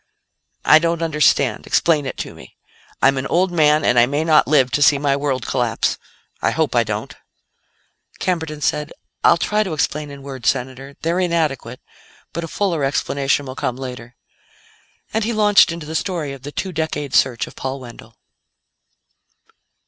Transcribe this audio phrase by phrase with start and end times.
[0.65, 2.57] "I don't understand; explain it to me.
[3.03, 5.99] I'm an old man, and I may not live to see my world collapse.
[6.41, 7.13] I hope I don't."
[8.17, 8.91] Camberton said:
[9.23, 10.95] "I'll try to explain in words, Senator.
[11.03, 11.81] They're inadequate,
[12.33, 14.15] but a fuller explanation will come later."
[15.13, 18.17] And he launched into the story of the two decade search of Paul Wendell.